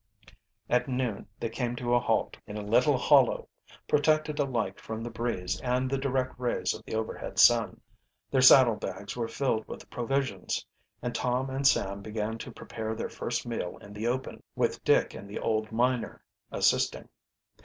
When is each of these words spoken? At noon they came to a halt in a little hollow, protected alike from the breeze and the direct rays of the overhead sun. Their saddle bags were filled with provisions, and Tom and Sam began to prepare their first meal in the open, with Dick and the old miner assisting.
At 0.67 0.87
noon 0.87 1.27
they 1.39 1.49
came 1.49 1.75
to 1.75 1.93
a 1.93 1.99
halt 1.99 2.35
in 2.47 2.57
a 2.57 2.63
little 2.65 2.97
hollow, 2.97 3.47
protected 3.87 4.39
alike 4.39 4.79
from 4.79 5.03
the 5.03 5.11
breeze 5.11 5.61
and 5.61 5.91
the 5.91 5.99
direct 5.99 6.39
rays 6.39 6.73
of 6.73 6.83
the 6.85 6.95
overhead 6.95 7.37
sun. 7.37 7.79
Their 8.31 8.41
saddle 8.41 8.77
bags 8.77 9.15
were 9.15 9.27
filled 9.27 9.67
with 9.67 9.87
provisions, 9.91 10.65
and 11.03 11.13
Tom 11.13 11.51
and 11.51 11.67
Sam 11.67 12.01
began 12.01 12.39
to 12.39 12.51
prepare 12.51 12.95
their 12.95 13.09
first 13.09 13.45
meal 13.45 13.77
in 13.77 13.93
the 13.93 14.07
open, 14.07 14.41
with 14.55 14.83
Dick 14.83 15.13
and 15.13 15.29
the 15.29 15.37
old 15.37 15.71
miner 15.71 16.23
assisting. 16.51 17.07